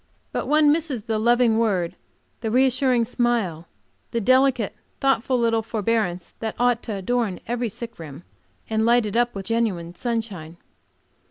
[0.31, 1.95] But one misses the loving word,
[2.39, 3.67] the re assuring smile,
[4.09, 8.23] the delicate, thoughtful little forbearance, that ought to adorn every sick room,
[8.67, 10.57] and light it up with genuine sunshine.